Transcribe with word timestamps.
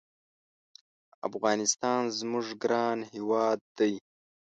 افغانستان 1.27 2.01
زمونږ 2.19 2.47
ګران 2.63 2.97
هېواد 3.11 3.57
دی 3.77 3.93